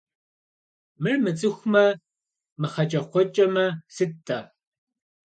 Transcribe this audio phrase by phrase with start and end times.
[1.01, 1.85] Мыр мыцӀыхумэ,
[2.59, 3.65] мыхьэкӀэкхъуэкӀэмэ,
[3.95, 4.39] сыт–тӀэ?